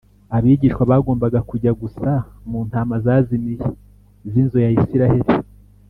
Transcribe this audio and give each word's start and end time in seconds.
abigishwa 0.35 0.83
bagombaga 0.91 1.39
kujya 1.49 1.71
gusa 1.81 2.09
“mu 2.49 2.59
ntama 2.67 2.95
zazimiye 3.05 3.65
z’inzu 4.31 4.57
ya 4.63 4.69
isiraheri” 4.79 5.31